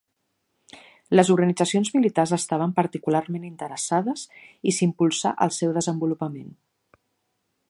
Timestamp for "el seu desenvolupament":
5.49-6.55